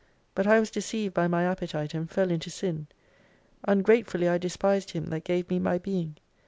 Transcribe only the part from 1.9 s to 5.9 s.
and fell into Sin. Ungratefully I despised Him that gave me my